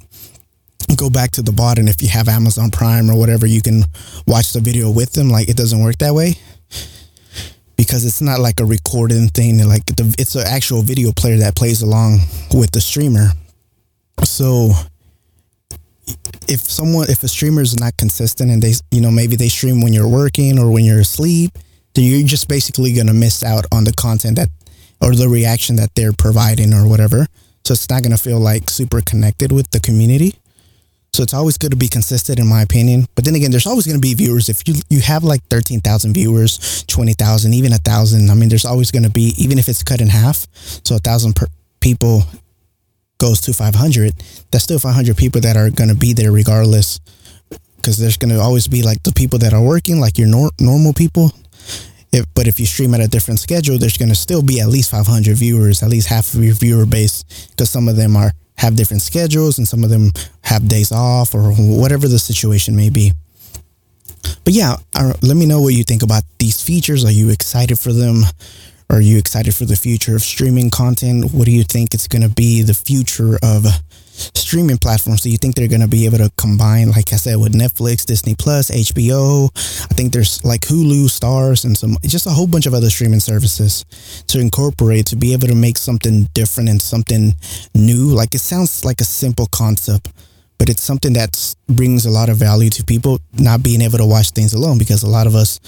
go 0.96 1.10
back 1.10 1.32
to 1.32 1.42
the 1.42 1.52
VOD 1.52 1.80
and 1.80 1.90
if 1.90 2.02
you 2.02 2.10
have 2.10 2.28
Amazon 2.28 2.72
Prime 2.72 3.10
or 3.10 3.18
whatever, 3.18 3.46
you 3.46 3.62
can 3.62 3.84
watch 4.28 4.54
the 4.54 4.60
video 4.60 4.90
with 4.92 5.14
them. 5.14 5.30
Like 5.30 5.50
it 5.50 5.58
doesn't 5.58 5.82
work 5.82 5.98
that 6.00 6.14
way 6.14 6.36
because 7.78 8.06
it's 8.06 8.22
not 8.22 8.40
like 8.40 8.60
a 8.60 8.66
recording 8.66 9.28
thing. 9.30 9.58
Like 9.68 9.86
the, 9.86 10.14
it's 10.18 10.36
an 10.36 10.46
actual 10.48 10.82
video 10.82 11.12
player 11.12 11.38
that 11.38 11.56
plays 11.56 11.82
along 11.82 12.20
with 12.54 12.72
the 12.72 12.82
streamer. 12.82 13.30
So 14.24 14.72
if 16.48 16.60
someone 16.60 17.10
if 17.10 17.24
a 17.24 17.28
streamer 17.28 17.62
is 17.62 17.80
not 17.80 17.96
consistent 17.98 18.52
and 18.52 18.62
they 18.62 18.74
you 18.92 19.02
know 19.02 19.12
maybe 19.12 19.36
they 19.36 19.48
stream 19.48 19.82
when 19.82 19.94
you're 19.94 20.08
working 20.08 20.60
or 20.60 20.72
when 20.72 20.84
you're 20.84 21.00
asleep 21.00 21.52
then 21.94 22.04
you're 22.06 22.28
just 22.28 22.48
basically 22.48 22.94
to 22.94 23.14
miss 23.14 23.44
out 23.44 23.66
on 23.72 23.84
the 23.84 23.94
content 23.94 24.36
that 24.36 24.50
or 25.02 25.16
the 25.16 25.28
reaction 25.28 25.76
that 25.76 25.94
they're 25.96 26.14
providing 26.14 26.74
or 26.74 26.88
whatever 26.88 27.28
so 27.64 27.74
it's 27.74 27.90
not 27.90 28.04
going 28.04 28.16
to 28.16 28.22
feel 28.22 28.40
like 28.40 28.70
super 28.70 29.02
connected 29.02 29.52
with 29.52 29.70
the 29.72 29.80
community 29.80 30.36
so 31.14 31.24
it's 31.24 31.34
always 31.34 31.58
good 31.58 31.72
to 31.72 31.78
be 31.78 31.90
consistent 31.90 32.40
in 32.40 32.48
my 32.48 32.62
opinion 32.62 33.06
but 33.16 33.26
then 33.26 33.36
again 33.36 33.52
there's 33.52 33.68
always 33.68 33.86
going 33.86 33.98
to 33.98 34.02
be 34.02 34.14
viewers 34.14 34.50
if 34.50 34.68
you 34.68 34.76
you 34.90 35.02
have 35.02 35.24
like 35.24 35.42
13,000 35.50 36.14
viewers 36.14 36.84
20,000 36.88 37.54
even 37.54 37.74
a 37.74 37.78
thousand 37.78 38.30
I 38.30 38.34
mean 38.34 38.50
there's 38.50 38.66
always 38.66 38.92
going 38.92 39.04
to 39.04 39.10
be 39.10 39.34
even 39.38 39.60
if 39.60 39.68
it's 39.68 39.84
cut 39.84 40.02
in 40.02 40.08
half 40.08 40.48
so 40.84 40.96
a 40.96 41.00
thousand 41.00 41.36
people 41.80 42.24
goes 43.22 43.40
to 43.42 43.54
500, 43.54 44.14
that's 44.50 44.64
still 44.64 44.80
500 44.80 45.16
people 45.16 45.42
that 45.42 45.56
are 45.56 45.70
going 45.70 45.90
to 45.90 45.96
be 45.96 46.14
there 46.14 46.32
regardless. 46.32 47.00
Because 47.76 47.98
there's 47.98 48.18
going 48.18 48.34
to 48.34 48.40
always 48.40 48.68
be 48.68 48.82
like 48.82 49.04
the 49.04 49.14
people 49.14 49.40
that 49.40 49.54
are 49.54 49.62
working, 49.62 50.00
like 50.00 50.18
your 50.18 50.28
nor- 50.28 50.52
normal 50.60 50.94
people. 50.94 51.32
If, 52.12 52.26
but 52.34 52.48
if 52.48 52.60
you 52.60 52.66
stream 52.66 52.94
at 52.94 53.00
a 53.00 53.08
different 53.08 53.40
schedule, 53.40 53.78
there's 53.78 53.98
going 53.98 54.10
to 54.10 54.16
still 54.16 54.42
be 54.42 54.60
at 54.60 54.68
least 54.68 54.92
500 54.92 55.36
viewers, 55.38 55.82
at 55.82 55.90
least 55.90 56.10
half 56.10 56.34
of 56.34 56.44
your 56.44 56.56
viewer 56.56 56.86
base, 56.86 57.24
because 57.52 57.70
some 57.70 57.88
of 57.88 57.96
them 57.96 58.18
are 58.18 58.32
have 58.58 58.76
different 58.76 59.02
schedules 59.02 59.58
and 59.58 59.68
some 59.68 59.84
of 59.84 59.90
them 59.90 60.12
have 60.44 60.68
days 60.68 60.92
off 60.92 61.34
or 61.34 61.52
whatever 61.54 62.08
the 62.08 62.20
situation 62.20 62.76
may 62.76 62.92
be. 62.92 63.12
But 64.44 64.54
yeah, 64.54 64.76
uh, 64.96 65.14
let 65.24 65.36
me 65.36 65.48
know 65.48 65.62
what 65.62 65.74
you 65.74 65.84
think 65.84 66.04
about 66.04 66.24
these 66.38 66.62
features. 66.62 67.04
Are 67.04 67.12
you 67.12 67.30
excited 67.30 67.80
for 67.80 67.92
them? 67.92 68.24
Are 68.90 69.02
you 69.02 69.18
excited 69.18 69.56
for 69.56 69.66
the 69.66 69.76
future 69.76 70.16
of 70.16 70.22
streaming 70.22 70.70
content? 70.70 71.34
What 71.34 71.46
do 71.46 71.52
you 71.52 71.64
think 71.64 71.94
it's 71.94 72.08
going 72.08 72.22
to 72.22 72.30
be 72.30 72.62
the 72.62 72.74
future 72.74 73.40
of 73.42 73.66
streaming 74.36 74.78
platforms? 74.78 75.22
Do 75.22 75.30
you 75.30 75.38
think 75.38 75.56
they're 75.56 75.68
going 75.68 75.82
to 75.82 75.88
be 75.88 76.06
able 76.06 76.18
to 76.20 76.32
combine, 76.38 76.92
like 76.92 77.14
I 77.14 77.18
said, 77.18 77.38
with 77.38 77.54
Netflix, 77.54 78.06
Disney 78.06 78.36
Plus, 78.36 78.72
HBO? 78.72 79.50
I 79.90 79.94
think 79.94 80.14
there's 80.14 80.44
like 80.44 80.62
Hulu, 80.62 81.06
Starz, 81.06 81.66
and 81.66 81.78
some 81.78 81.98
just 82.04 82.28
a 82.28 82.32
whole 82.32 82.48
bunch 82.48 82.66
of 82.66 82.74
other 82.74 82.90
streaming 82.90 83.20
services 83.20 83.86
to 84.28 84.40
incorporate 84.40 85.06
to 85.08 85.16
be 85.16 85.34
able 85.34 85.48
to 85.48 85.56
make 85.56 85.78
something 85.78 86.28
different 86.34 86.70
and 86.70 86.82
something 86.82 87.34
new. 87.74 88.08
Like 88.08 88.36
it 88.36 88.40
sounds 88.42 88.86
like 88.86 89.02
a 89.02 89.06
simple 89.06 89.48
concept, 89.48 90.12
but 90.58 90.70
it's 90.70 90.84
something 90.84 91.14
that 91.14 91.56
brings 91.68 92.06
a 92.06 92.12
lot 92.12 92.30
of 92.30 92.38
value 92.38 92.70
to 92.70 92.84
people 92.84 93.20
not 93.34 93.64
being 93.64 93.82
able 93.82 93.98
to 93.98 94.06
watch 94.06 94.32
things 94.32 94.54
alone 94.54 94.78
because 94.78 95.04
a 95.04 95.10
lot 95.10 95.28
of 95.28 95.36
us 95.36 95.60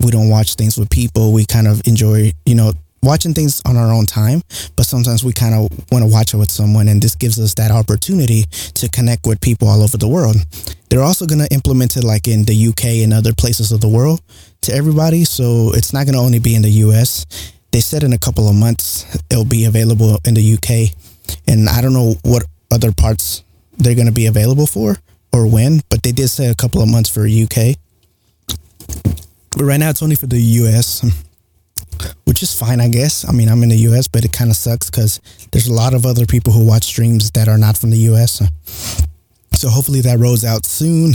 we 0.00 0.10
don't 0.10 0.28
watch 0.28 0.54
things 0.54 0.76
with 0.76 0.90
people 0.90 1.32
we 1.32 1.44
kind 1.44 1.68
of 1.68 1.80
enjoy 1.86 2.32
you 2.46 2.54
know 2.54 2.72
watching 3.02 3.32
things 3.34 3.62
on 3.66 3.76
our 3.76 3.92
own 3.92 4.06
time, 4.06 4.42
but 4.76 4.84
sometimes 4.84 5.24
we 5.24 5.32
kind 5.32 5.54
of 5.54 5.70
want 5.90 6.04
to 6.04 6.10
watch 6.10 6.34
it 6.34 6.36
with 6.36 6.50
someone, 6.50 6.88
and 6.88 7.00
this 7.00 7.14
gives 7.14 7.38
us 7.38 7.54
that 7.54 7.70
opportunity 7.70 8.44
to 8.74 8.88
connect 8.90 9.26
with 9.26 9.40
people 9.40 9.68
all 9.68 9.82
over 9.82 9.96
the 9.96 10.08
world. 10.08 10.36
They're 10.88 11.02
also 11.02 11.26
going 11.26 11.40
to 11.40 11.52
implement 11.54 11.96
it 11.96 12.04
like 12.04 12.28
in 12.28 12.44
the 12.44 12.68
UK 12.68 13.02
and 13.04 13.12
other 13.12 13.32
places 13.32 13.72
of 13.72 13.80
the 13.80 13.88
world 13.88 14.20
to 14.62 14.74
everybody, 14.74 15.24
so 15.24 15.72
it's 15.74 15.92
not 15.92 16.04
going 16.06 16.14
to 16.14 16.20
only 16.20 16.40
be 16.40 16.54
in 16.54 16.62
the 16.62 16.70
US. 16.86 17.26
They 17.72 17.80
said 17.80 18.02
in 18.02 18.12
a 18.12 18.18
couple 18.18 18.48
of 18.48 18.54
months 18.54 19.06
it'll 19.30 19.44
be 19.44 19.64
available 19.64 20.18
in 20.26 20.34
the 20.34 20.54
UK, 20.54 20.94
and 21.46 21.68
I 21.68 21.80
don't 21.80 21.92
know 21.92 22.16
what 22.22 22.44
other 22.70 22.92
parts 22.92 23.42
they're 23.78 23.94
going 23.94 24.06
to 24.06 24.12
be 24.12 24.26
available 24.26 24.66
for 24.66 24.96
or 25.32 25.46
when, 25.46 25.80
but 25.88 26.02
they 26.02 26.12
did 26.12 26.28
say 26.28 26.48
a 26.48 26.54
couple 26.54 26.82
of 26.82 26.88
months 26.88 27.08
for 27.08 27.26
UK. 27.26 27.76
But 29.56 29.62
right 29.62 29.80
now 29.80 29.90
it's 29.90 30.02
only 30.02 30.16
for 30.16 30.26
the 30.26 30.40
US 30.40 31.04
which 32.24 32.42
is 32.42 32.54
fine, 32.54 32.80
I 32.80 32.88
guess. 32.88 33.28
I 33.28 33.32
mean, 33.32 33.48
I'm 33.48 33.62
in 33.62 33.68
the 33.68 33.78
US, 33.90 34.08
but 34.08 34.24
it 34.24 34.32
kind 34.32 34.50
of 34.50 34.56
sucks 34.56 34.90
because 34.90 35.20
there's 35.52 35.66
a 35.66 35.72
lot 35.72 35.94
of 35.94 36.06
other 36.06 36.26
people 36.26 36.52
who 36.52 36.64
watch 36.64 36.84
streams 36.84 37.30
that 37.32 37.48
are 37.48 37.58
not 37.58 37.76
from 37.76 37.90
the 37.90 37.98
US. 38.10 38.42
So 39.52 39.68
hopefully 39.68 40.00
that 40.02 40.18
rolls 40.18 40.44
out 40.44 40.64
soon 40.64 41.12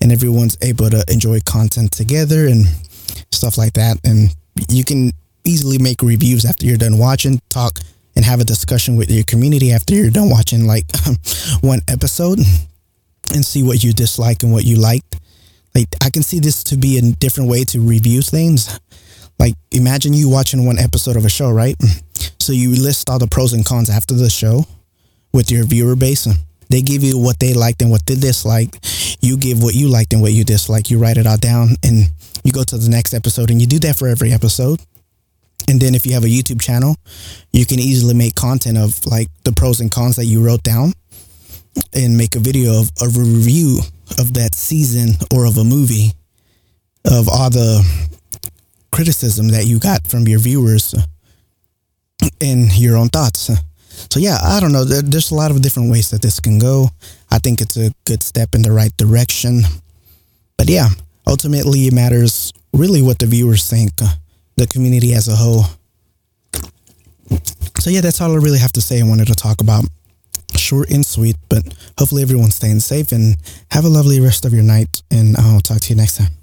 and 0.00 0.12
everyone's 0.12 0.56
able 0.60 0.90
to 0.90 1.04
enjoy 1.08 1.40
content 1.46 1.92
together 1.92 2.46
and 2.46 2.66
stuff 3.32 3.56
like 3.56 3.72
that. 3.74 3.98
And 4.04 4.34
you 4.68 4.84
can 4.84 5.12
easily 5.44 5.78
make 5.78 6.02
reviews 6.02 6.44
after 6.44 6.66
you're 6.66 6.76
done 6.76 6.98
watching, 6.98 7.40
talk 7.48 7.78
and 8.16 8.24
have 8.24 8.40
a 8.40 8.44
discussion 8.44 8.96
with 8.96 9.10
your 9.10 9.24
community 9.24 9.72
after 9.72 9.94
you're 9.94 10.10
done 10.10 10.28
watching 10.28 10.66
like 10.66 10.84
one 11.60 11.80
episode 11.88 12.40
and 13.32 13.44
see 13.44 13.62
what 13.62 13.82
you 13.82 13.92
dislike 13.92 14.42
and 14.42 14.52
what 14.52 14.64
you 14.64 14.76
liked. 14.76 15.18
Like 15.74 15.88
I 16.04 16.10
can 16.10 16.22
see 16.22 16.40
this 16.40 16.64
to 16.64 16.76
be 16.76 16.98
a 16.98 17.02
different 17.02 17.48
way 17.48 17.64
to 17.64 17.80
review 17.80 18.20
things 18.22 18.78
like, 19.40 19.54
imagine 19.72 20.12
you 20.12 20.28
watching 20.28 20.66
one 20.66 20.78
episode 20.78 21.16
of 21.16 21.24
a 21.24 21.30
show, 21.30 21.50
right? 21.50 21.76
Mm. 21.78 22.32
So 22.38 22.52
you 22.52 22.70
list 22.72 23.08
all 23.08 23.18
the 23.18 23.26
pros 23.26 23.54
and 23.54 23.64
cons 23.64 23.88
after 23.88 24.14
the 24.14 24.28
show 24.28 24.66
with 25.32 25.50
your 25.50 25.64
viewer 25.64 25.96
base. 25.96 26.28
They 26.68 26.82
give 26.82 27.02
you 27.02 27.18
what 27.18 27.38
they 27.38 27.54
liked 27.54 27.80
and 27.80 27.90
what 27.90 28.04
they 28.04 28.16
disliked. 28.16 29.16
You 29.22 29.38
give 29.38 29.62
what 29.62 29.74
you 29.74 29.88
liked 29.88 30.12
and 30.12 30.20
what 30.20 30.34
you 30.34 30.44
disliked. 30.44 30.90
You 30.90 30.98
write 30.98 31.16
it 31.16 31.26
all 31.26 31.38
down 31.38 31.70
and 31.82 32.10
you 32.44 32.52
go 32.52 32.64
to 32.64 32.76
the 32.76 32.90
next 32.90 33.14
episode 33.14 33.50
and 33.50 33.62
you 33.62 33.66
do 33.66 33.78
that 33.78 33.96
for 33.96 34.08
every 34.08 34.30
episode. 34.30 34.78
And 35.68 35.80
then 35.80 35.94
if 35.94 36.04
you 36.04 36.12
have 36.12 36.24
a 36.24 36.28
YouTube 36.28 36.60
channel, 36.60 36.96
you 37.50 37.64
can 37.64 37.80
easily 37.80 38.12
make 38.12 38.34
content 38.34 38.76
of 38.76 39.06
like 39.06 39.28
the 39.44 39.52
pros 39.52 39.80
and 39.80 39.90
cons 39.90 40.16
that 40.16 40.26
you 40.26 40.44
wrote 40.44 40.62
down 40.62 40.92
and 41.94 42.18
make 42.18 42.36
a 42.36 42.40
video 42.40 42.78
of 42.78 42.90
a 43.00 43.08
review 43.08 43.78
of 44.18 44.34
that 44.34 44.54
season 44.54 45.14
or 45.32 45.46
of 45.46 45.56
a 45.56 45.64
movie 45.64 46.12
of 47.06 47.26
all 47.28 47.48
the 47.48 48.09
criticism 48.90 49.48
that 49.48 49.66
you 49.66 49.78
got 49.78 50.06
from 50.06 50.26
your 50.26 50.38
viewers 50.38 50.94
and 52.40 52.76
your 52.76 52.96
own 52.96 53.08
thoughts. 53.08 53.50
So 54.10 54.18
yeah, 54.18 54.38
I 54.42 54.60
don't 54.60 54.72
know. 54.72 54.84
There's 54.84 55.30
a 55.30 55.34
lot 55.34 55.50
of 55.50 55.62
different 55.62 55.90
ways 55.90 56.10
that 56.10 56.22
this 56.22 56.40
can 56.40 56.58
go. 56.58 56.88
I 57.30 57.38
think 57.38 57.60
it's 57.60 57.76
a 57.76 57.92
good 58.04 58.22
step 58.22 58.54
in 58.54 58.62
the 58.62 58.72
right 58.72 58.96
direction. 58.96 59.62
But 60.56 60.68
yeah, 60.68 60.88
ultimately 61.26 61.86
it 61.86 61.94
matters 61.94 62.52
really 62.72 63.02
what 63.02 63.18
the 63.18 63.26
viewers 63.26 63.68
think, 63.68 63.92
the 64.56 64.66
community 64.66 65.12
as 65.12 65.28
a 65.28 65.36
whole. 65.36 65.64
So 67.78 67.90
yeah, 67.90 68.00
that's 68.00 68.20
all 68.20 68.32
I 68.32 68.36
really 68.36 68.58
have 68.58 68.72
to 68.72 68.80
say. 68.80 69.00
I 69.00 69.04
wanted 69.04 69.28
to 69.28 69.34
talk 69.34 69.60
about 69.60 69.84
short 70.56 70.90
and 70.90 71.04
sweet, 71.04 71.36
but 71.48 71.62
hopefully 71.98 72.22
everyone's 72.22 72.56
staying 72.56 72.80
safe 72.80 73.12
and 73.12 73.36
have 73.70 73.84
a 73.84 73.88
lovely 73.88 74.20
rest 74.20 74.44
of 74.44 74.52
your 74.52 74.64
night. 74.64 75.02
And 75.10 75.36
I'll 75.36 75.60
talk 75.60 75.80
to 75.80 75.90
you 75.90 75.96
next 75.96 76.16
time. 76.16 76.39